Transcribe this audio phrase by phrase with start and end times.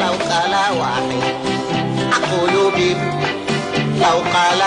[0.00, 1.22] لو قال واحد
[2.12, 2.96] أقول بيب
[4.00, 4.62] لو قال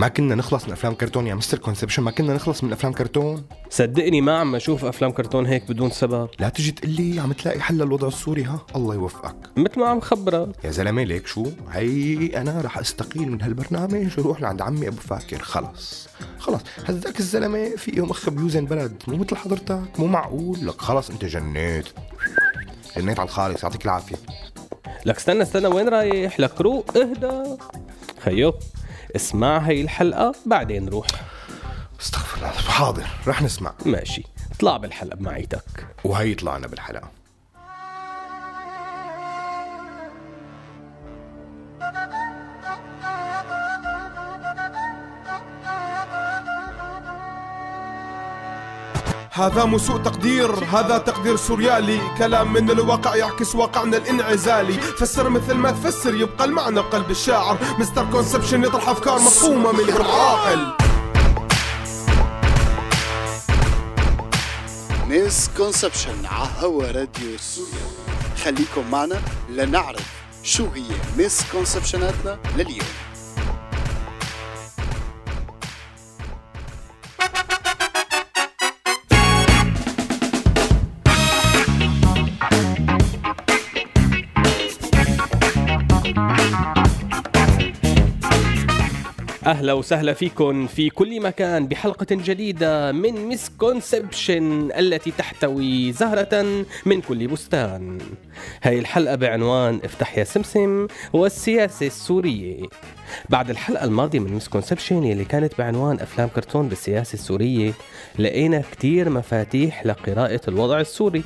[0.00, 3.44] ما كنا نخلص من أفلام كرتون يا mister conception ما كنا نخلص من أفلام كرتون.
[3.70, 6.28] صدقني ما عم أشوف أفلام كرتون هيك بدون سبب.
[6.38, 9.36] لا تجي تقول لي عم تلاقي حل للوضع السوري ها؟ الله يوفقك.
[9.56, 14.40] مثل ما عم خبرك يا زلمة ليك شو؟ هي أنا رح أستقيل من هالبرنامج وروح
[14.40, 15.38] لعند عمي أبو فاكر.
[15.38, 16.08] خلص.
[16.38, 16.60] خلص.
[16.84, 19.02] هذاك الزلمة في مخ بيوزن بلد.
[19.08, 19.82] مو مثل حضرتك.
[19.98, 20.66] مو معقول.
[20.66, 21.86] لك خلص أنت جنيت.
[22.96, 23.62] جنيت على الخالص.
[23.62, 24.16] يعطيك العافية.
[25.06, 25.66] لك استنى استنى.
[25.66, 26.96] وين رايح؟ لك روق.
[26.96, 27.56] اهدى.
[28.20, 28.54] خيو.
[29.16, 31.06] اسمع هي الحلقة بعدين روح.
[32.00, 32.50] استغفر الله.
[32.50, 33.74] حاضر رح نسمع.
[33.86, 34.24] ماشي.
[34.52, 35.86] اطلع بالحلقة بمعيتك.
[36.04, 37.19] وهي طلعنا بالحلقة.
[49.40, 52.00] هذا مو سوء تقدير هذا تقدير سوريالي.
[52.18, 54.72] كلام من الواقع يعكس واقعنا الانعزالي.
[54.72, 57.58] فسر مثل ما تفسر يبقى المعنى بقلب الشاعر.
[57.78, 60.72] mister conception يطرح أفكار مفهومة من غير عاقل.
[65.08, 67.86] misconception عهوا راديو سوريا.
[68.44, 70.06] خليكم معنا لنعرف
[70.42, 70.84] شو هي
[71.18, 72.88] misconception اتنا لليوم.
[89.50, 97.26] أهلا وسهلا فيكم في كل مكان بحلقة جديدة من misconception التي تحتوي زهرة من كل
[97.26, 97.98] بستان.
[98.62, 102.62] هاي الحلقة بعنوان افتح يا سمسم والسياسة السورية.
[103.28, 107.72] بعد الحلقة الماضية من misconception يلي كانت بعنوان أفلام كرتون بالسياسة السورية
[108.18, 111.22] لقينا كتير مفاتيح لقراءة الوضع السوري.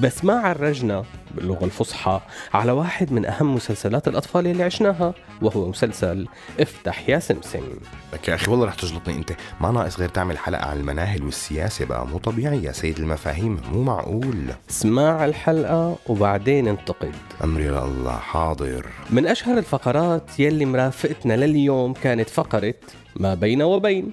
[0.00, 1.04] بس ما عرجنا
[1.34, 2.20] باللغة الفصحى
[2.54, 6.26] على واحد من أهم مسلسلات الأطفال اللي عشناها وهو مسلسل
[6.60, 7.64] افتح يا سمسم.
[8.12, 9.32] لك يا أخي والله رح تجلطني أنت.
[9.60, 13.82] ما ناقص غير تعمل حلقة عن المناهل والسياسة بقى مو طبيعي يا سيد المفاهيم مو
[13.82, 14.36] معقول.
[14.70, 17.14] اسمع الحلقة وبعدين انتقد.
[17.44, 18.86] امري لله حاضر.
[19.10, 22.74] من أشهر الفقرات يلي مرافقتنا لليوم كانت فقرة
[23.16, 24.12] ما بين وبين.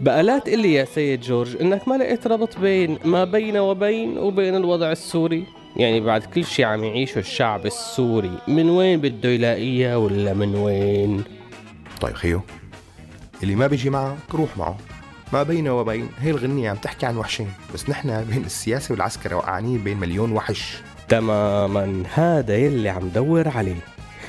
[0.00, 4.18] بقى لا تقول لي يا سيد جورج إنك ما لقيت ربط بين ما بين وبين
[4.18, 5.44] وبين الوضع السوري؟
[5.76, 11.24] يعني بعد كل شيء عم يعيشه الشعب السوري من وين بده يلاقيها ولا من وين؟
[12.00, 12.40] طيب خيو
[13.42, 14.78] اللي ما بيجي معك روح معه.
[15.32, 19.78] ما بين وبين هي الغنية عم تحكي عن وحشين بس نحن بين السياسة والعسكرة وقعانين
[19.78, 20.76] بين مليون وحش.
[21.08, 23.80] تماما هذا يلي عم دور عليه.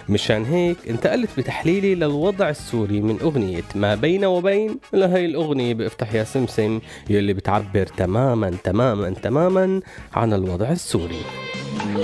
[0.09, 6.23] مشان هيك انتقلت بتحليلي للوضع السوري من أغنية ما بين وبين لهي الأغنية بأفتح يا
[6.23, 6.79] سمسم
[7.09, 9.81] يلي بتعبر تماما تماما تماما
[10.13, 11.21] عن الوضع السوري.
[11.95, 12.01] لو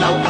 [0.00, 0.20] لو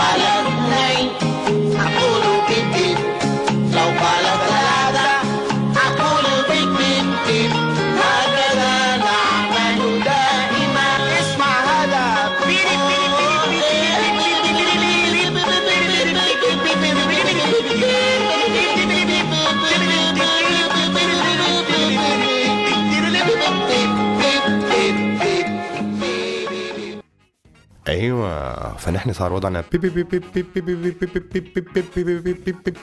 [28.81, 30.25] فنحن صار وضعنا بيب بيب بيب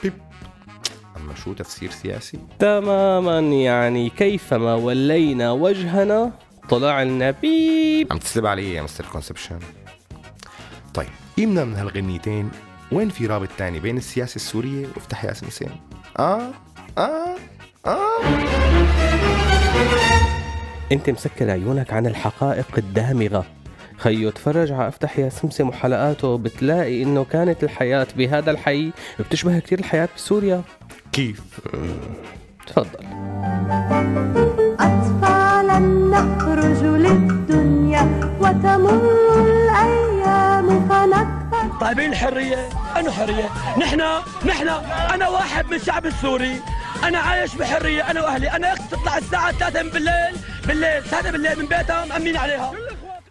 [0.02, 0.14] بيب.
[1.16, 6.32] اما شو تفسير سياسي تماما يعني كيفما ولينا وجهنا
[6.70, 9.58] طلع لنا بيب عم تسلب علي يا mister conception
[10.94, 12.50] طيب قيمنا من هالغنيتين
[12.92, 15.66] وين في رابط تاني بين السياسة السورية وافتح يا سمسم
[16.18, 16.50] آه
[16.98, 17.36] آه
[17.86, 18.20] آه
[20.92, 23.46] انت مسكر عيونك عن الحقائق الدامغة
[23.98, 28.92] خيو تفرج على أفتح يا سمسم وحلقاته بتلاقي إنه كانت الحياة بهذا الحي.
[29.20, 30.62] بتشبه كتير الحياة بسوريا.
[31.12, 31.40] كيف؟
[32.66, 33.04] تفضل.
[34.80, 43.48] أطفالا نخرج للدنيا وتمر الأيام فنكبر طيب الحرية؟ أنا حرية.
[43.78, 44.00] نحن
[44.46, 44.68] نحن
[45.14, 46.60] أنا واحد من الشعب السوري.
[47.04, 48.50] أنا عايش بحرية أنا وأهلي.
[48.50, 50.36] أنا أختي تطلع الساعة 3 بالليل
[50.66, 52.72] بالليل 3 بالليل من بيتها مأمين عليها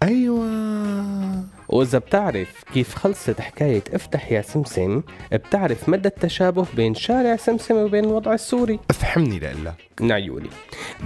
[0.04, 1.44] أيوه.
[1.70, 5.02] وإذا بتعرف كيف خلصت حكاية افتح يا سمسم
[5.32, 8.80] بتعرف مدى التشابه بين شارع سمسم وبين الوضع السوري.
[8.90, 9.74] افهمني لإلا.
[10.02, 10.50] من عيوني.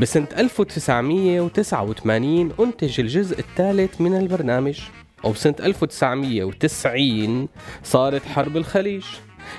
[0.02, 4.80] بسنة 1989 أنتج الجزء الثالث من البرنامج.
[5.24, 7.48] وبسنة 1990
[7.84, 9.04] صارت حرب الخليج.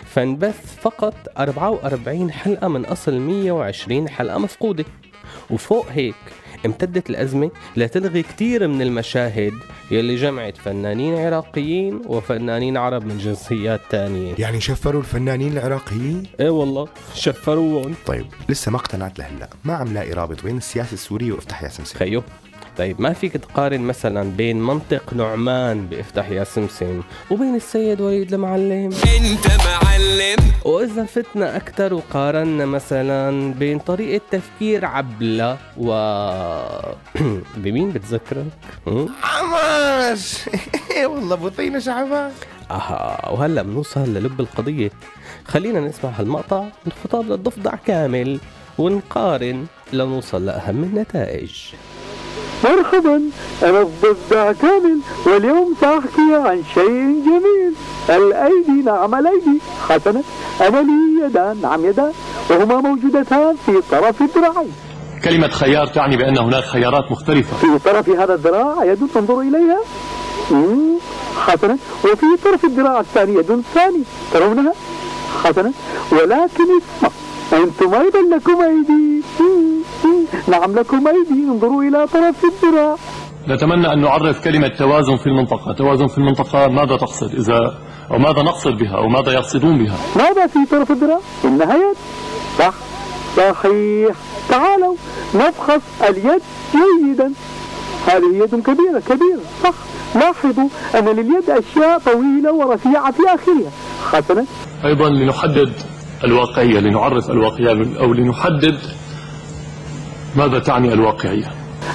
[0.04, 4.84] فانبث فقط 44 حلقة من أصل 120 حلقة مفقودة.
[5.50, 6.14] وفوق هيك
[6.66, 9.52] امتدت الأزمة لتلغي كتير من المشاهد
[9.90, 14.34] يلي جمعت فنانين عراقيين وفنانين عرب من جنسيات تانية.
[14.38, 17.94] يعني شفروا الفنانين العراقيين؟ إيه والله شفروهم.
[18.06, 19.48] طيب لسه ما اقتنعت لهلا.
[19.64, 21.98] ما عم لاقي رابط بين السياسة السورية؟ وافتح يا سمسم.
[21.98, 22.22] خيو.
[22.78, 28.90] طيب ما فيك تقارن مثلا بين منطق نعمان بافتح يا سمسم وبين السيد وليد المعلم؟
[29.16, 30.52] أنت معلم.
[30.64, 35.88] واذا فتنا أكثر وقارنا مثلا بين طريقة تفكير عبلة و
[37.62, 38.46] بمين بتذكرك؟
[38.86, 40.38] هم؟ عماش
[41.04, 42.32] والله بطينا شعبان
[42.70, 44.90] أها وهلأ بنوصل للب القضية.
[45.44, 48.40] خلينا نسمع هالمقطع من خطاب للضفدع كامل
[48.78, 51.52] ونقارن لنوصل لأهم النتائج.
[52.64, 53.22] مرحبا
[53.62, 57.74] أنا الضفدع كامل واليوم سأحكي عن شيء جميل.
[58.10, 60.22] الأيدي نعم الأيدي حسنا
[60.60, 62.12] أنا لي يدان نعم يدان
[62.50, 64.66] وهما موجودتان في طرف ذراعي
[65.24, 67.56] كلمة خيار تعني بأن هناك خيارات مختلفة.
[67.56, 69.80] في طرف هذا الذراع يد تنظر إليها.
[71.36, 71.78] حسنا.
[72.04, 74.72] وفي طرف الذراع الثاني يد ثاني ترونها.
[75.44, 75.72] حسنا.
[76.12, 77.10] ولكن اسمع
[77.52, 79.22] أنتم أيضا لكم أيدي.
[80.48, 82.96] نعم لكم أيدي انظروا إلى طرف الذراع.
[83.48, 85.72] نتمنى أن نعرف كلمة توازن في المنطقة.
[85.72, 87.74] توازن في المنطقة ماذا تقصد؟ إذا
[88.10, 91.96] أو ماذا نقصد بها؟ أو ماذا يقصدون بها؟ ماذا في طرف الذراع؟ إنها يد
[92.58, 92.74] صح.
[93.36, 94.16] صحيح.
[94.48, 94.94] تعالوا
[95.34, 97.32] نفحص اليد جيدا.
[98.06, 99.40] هذه يد كبيرة كبيرة.
[99.64, 99.74] صح.
[100.14, 103.70] لاحظوا أن لليد أشياء طويلة ورفيعة في آخرها.
[104.12, 104.44] حسنا.
[104.84, 105.72] أيضا لنحدد
[106.24, 108.78] الواقعية لنعرف الواقعية أو لنحدد
[110.36, 111.52] ماذا تعني الواقعية؟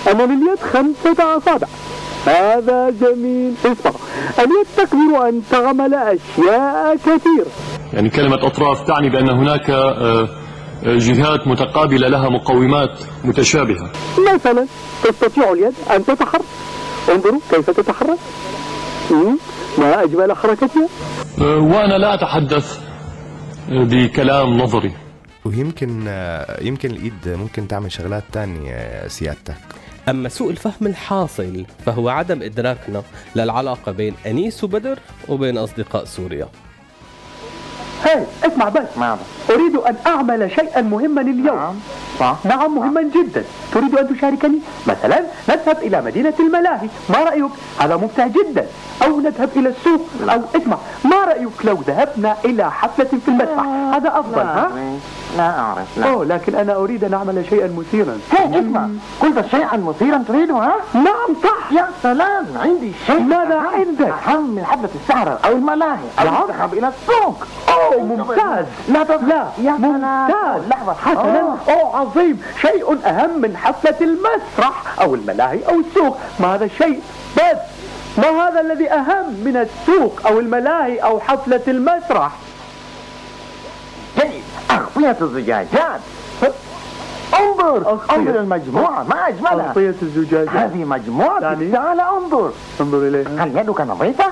[0.07, 1.67] لليد خمسة أصابع.
[2.25, 3.53] هذا جميل.
[3.65, 3.91] اسمع
[4.39, 7.47] اليد تقدر أن تعمل أشياء كثيرة.
[7.93, 10.23] يعني كلمة أطراف تعني بأن هناك آه،
[10.85, 13.91] آه، جهات متقابلة لها مقومات متشابهة.
[14.35, 14.65] مثلا
[15.03, 16.41] تستطيع اليد أن تتحرك.
[17.13, 18.17] انظروا كيف تتحرك.
[19.77, 20.87] ما أجمل حركتها؟
[21.41, 22.79] آه، وأنا لا أتحدث
[23.69, 25.06] بكلام نظري.
[25.47, 25.89] ويمكن
[26.61, 29.55] يمكن الإيد ممكن تعمل شغلات تانية سيادتك.
[30.09, 33.03] أما سوء الفهم الحاصل فهو عدم إدراكنا
[33.35, 36.47] للعلاقة بين أنيس وبدر وبين أصدقاء سوريا.
[38.03, 38.97] هاي اسمع بس.
[38.97, 41.45] ماذا؟ أريد أن أعمل شيئا مهما اليوم.
[41.45, 41.75] نعم.
[42.43, 43.43] نعم مهما جدا.
[43.73, 46.87] تريد أن تشاركني؟ مثلا نذهب إلى مدينة الملاهي.
[47.09, 48.65] ما رأيك؟ هذا ممتع جدا.
[49.05, 50.01] أو نذهب إلى السوق.
[50.29, 54.71] أو اسمع ما رأيك لو ذهبنا إلى حفلة في المسرح هذا أفضل ها؟
[55.37, 56.09] لا أعرف لا.
[56.09, 58.17] أوه لكن أنا أريد أن أعمل شيئا مثيرا.
[58.31, 58.87] هي اسمع.
[59.21, 61.71] قلت شيئا مثيرا تريده ها؟ نعم صح.
[61.71, 63.19] يا سلام عندي شيء.
[63.19, 66.07] ماذا عندك؟ أهم من حفلة السهرة أو الملاهي.
[66.19, 66.43] أو نعم.
[66.43, 67.45] الذهاب إلى السوق.
[67.69, 68.65] أوه ممتاز.
[68.89, 70.61] لا لا يا ممتاز.
[70.69, 70.93] لحظة.
[70.93, 71.57] حسنا.
[71.69, 72.06] أوه.
[72.07, 76.17] عظيم شيء أهم من حفلة المسرح أو الملاهي أو السوق.
[76.39, 77.01] ما هذا الشيء؟
[77.37, 77.57] بس.
[78.17, 82.31] ما هذا الذي أهم من السوق أو الملاهي أو حفلة المسرح؟
[84.19, 84.43] جيد.
[84.71, 85.99] أغطية الزجاجات.
[87.39, 87.77] انظر.
[87.77, 88.15] أغطية.
[88.15, 89.03] انظر المجموعة.
[89.03, 89.67] ما أجملها.
[89.67, 90.49] أغطية الزجاجات.
[90.49, 92.51] هذه مجموعة يعني؟ تعال انظر.
[92.81, 94.25] انظر إليها هل يدك نظيفة؟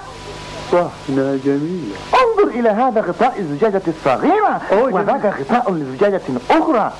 [0.72, 4.62] صح إنها جميلة انظر إلى هذا غطاء الزجاجة الصغيرة.
[4.72, 6.92] وذاك غطاء لزجاجة أخرى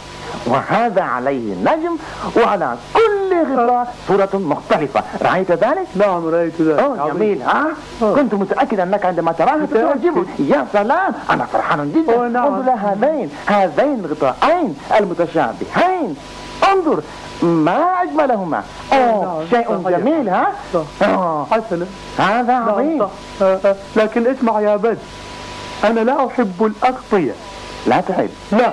[0.46, 1.98] وهذا عليه نجم
[2.38, 7.14] وعلى كل غطاء صورة مختلفة رأيت ذلك؟ نعم رأيت ذلك أوه.
[7.14, 7.66] جميل ها؟
[8.02, 8.16] أوه.
[8.16, 9.66] كنت متأكد أنك عندما تراها.
[9.66, 12.54] ستعجبك يا سلام أنا فرحان جدا نعم.
[12.54, 16.16] انظر هذين هذين الغطاءين المتشابهين
[16.74, 17.04] انظر
[17.44, 18.64] ما أجملهما.
[18.94, 19.90] أوه شيء.
[19.90, 20.84] جميل ها؟ صح.
[21.52, 21.86] حسنا
[22.18, 23.02] هذا عظيم.
[23.02, 23.10] آه،
[23.42, 24.98] آه، لكن اسمع يا بد
[25.84, 27.34] أنا لا أحب الأغطية.
[27.88, 28.30] لا تحب.
[28.52, 28.72] لا.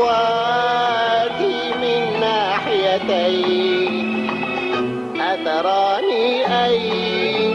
[0.00, 3.96] خطواتي من ناحيتين.
[5.20, 6.26] أتراني
[6.64, 7.52] أين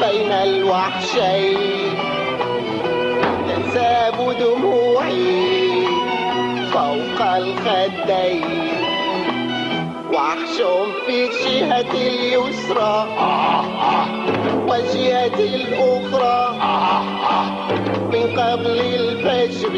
[0.00, 1.94] بين الوحشين.
[3.48, 5.86] تنساب دموعي
[6.72, 8.65] فوق الخدين.
[10.56, 10.62] وحش
[11.06, 13.06] في الجهة اليسرى.
[14.68, 16.56] والجهة الأخرى.
[18.12, 19.74] من قبل الفجر.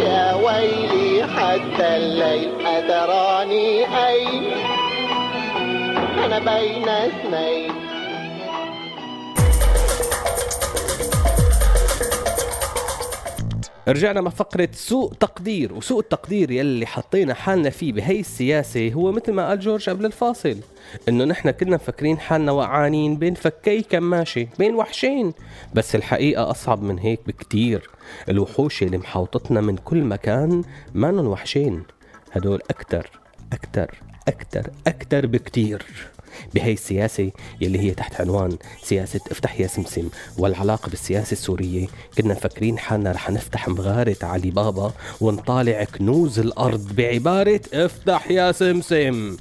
[0.00, 4.44] يا ويلي حتى الليل أتراني أين
[6.24, 7.72] أنا بين اثنين.
[13.88, 19.32] رجعنا مع فقرة سوء تقدير وسوء التقدير يلي حطينا حالنا فيه بهي السياسة هو مثل
[19.32, 20.56] ما قال جورج قبل الفاصل
[21.08, 25.32] إنه نحن كنا مفكرين حالنا وقعانين بين فكي كماشة بين وحشين.
[25.74, 27.90] بس الحقيقة أصعب من هيك بكتير.
[28.28, 30.64] الوحوش اللي محاوطتنا من كل مكان
[30.94, 31.82] ما وحشين.
[32.32, 33.10] هدول أكتر
[33.52, 35.86] أكتر أكتر أكتر بكتير.
[36.54, 37.30] بهي السياسة
[37.60, 41.86] يلي هي تحت عنوان سياسة افتح يا سمسم والعلاقة بالسياسة السورية.
[42.18, 49.36] كنا مفكرين حالنا رح نفتح مغارة علي بابا ونطالع كنوز الأرض بعبارة افتح يا سمسم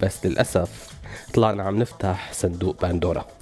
[0.00, 0.88] بس للأسف
[1.34, 3.37] طلعنا عم نفتح صندوق باندورا.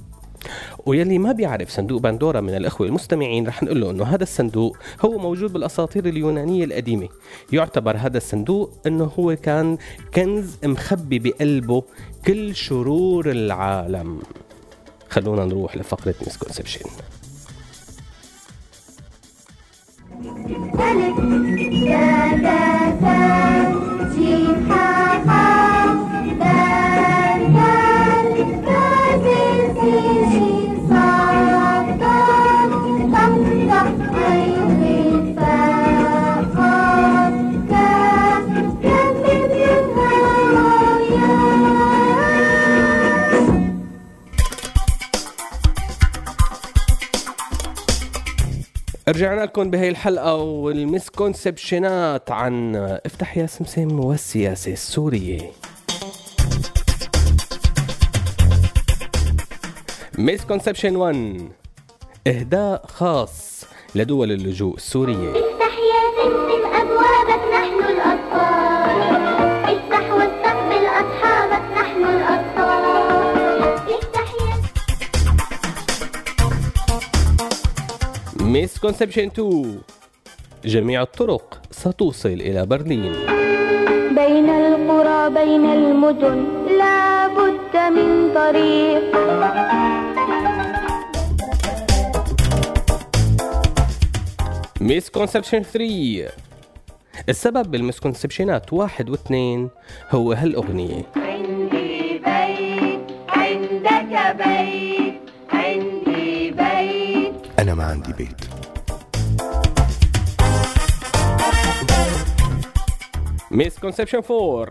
[0.87, 5.19] ويلي ما بيعرف صندوق باندورا من الأخوة المستمعين رح نقول له أنه هذا الصندوق هو
[5.19, 7.09] موجود بالأساطير اليونانية القديمة.
[7.53, 9.79] يعتبر هذا الصندوق أنه هو كان
[10.15, 11.83] كنز مخبي بقلبه
[12.27, 14.21] كل شرور العالم.
[15.09, 16.81] خلونا نروح لفقرة مسكونسبشن
[20.17, 20.57] ألف
[49.17, 55.51] رجعنا لكم بهي الحلقة والمسكونسبشنات عن افتح يا سمسم والسياسة السورية.
[60.19, 61.49] مسكونسبشن 1
[62.27, 65.56] إهداء خاص لدول اللجوء السورية.
[78.63, 79.81] misconception 2
[80.65, 83.13] جميع الطرق ستوصل إلى برلين.
[84.15, 86.47] بين القرى بين المدن
[86.79, 89.17] لا بد من طريق.
[94.81, 96.29] misconception 3
[97.29, 99.69] السبب بال misconception ات واحد واثنين
[100.11, 101.03] هو هالأغنية.
[107.87, 108.41] عندي بيت.
[113.51, 114.69] misconception 4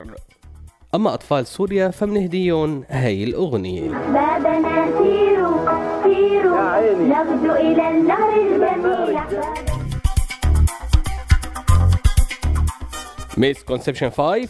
[0.95, 3.89] أما أطفال سوريا فمنهديهم هاي الأغنية.
[3.89, 7.03] بابنا سيروا سيروا.
[7.03, 9.19] نغدو إلى النهر الجميل.
[13.37, 14.49] misconception 5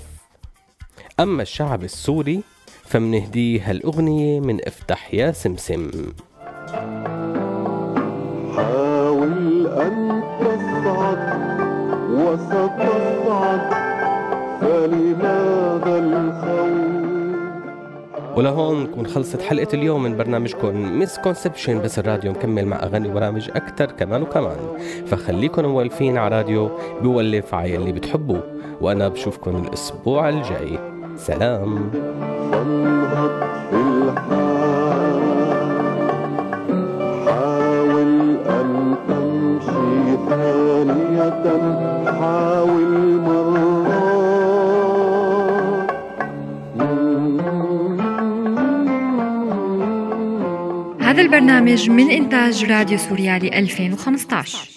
[1.20, 2.42] أما الشعب السوري
[2.84, 5.92] فمنهديه هالأغنية من افتح يا سمسم
[8.56, 11.20] حاول أن تصعد
[12.12, 13.74] وستصعد
[14.62, 17.06] فلماذا الخوف؟
[18.38, 23.86] ولهون نكون خلصت حلقة اليوم من برنامجكم مسكونسبشن بس الراديو مكمل مع أغاني وبرامج أكتر
[23.86, 24.58] كمان وكمان.
[25.08, 26.70] فخليكن موالفين على راديو
[27.02, 28.44] بيولف على اللي بتحبوه
[28.82, 30.80] وأنا بشوفكن الأسبوع الجاي.
[31.16, 31.92] سلام.
[51.66, 54.75] هذا البرنامج من إنتاج راديو سوريالي 2015